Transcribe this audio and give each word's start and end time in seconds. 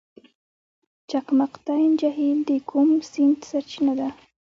چقمقتین 1.09 1.91
جهیل 2.01 2.39
د 2.49 2.51
کوم 2.69 2.89
سیند 3.11 3.39
سرچینه 3.49 3.93
ده؟ 3.99 4.09